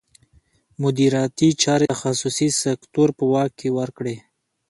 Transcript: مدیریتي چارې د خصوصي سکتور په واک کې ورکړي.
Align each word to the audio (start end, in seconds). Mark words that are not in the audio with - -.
مدیریتي 0.83 1.49
چارې 1.63 1.85
د 1.89 1.93
خصوصي 2.01 2.49
سکتور 2.63 3.09
په 3.17 3.23
واک 3.31 3.51
کې 3.59 3.69
ورکړي. 3.79 4.15